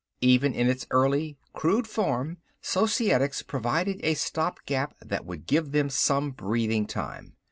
[0.21, 6.31] "Even in its early, crude form, Societics provided a stopgap that would give them some
[6.31, 7.35] breathing time.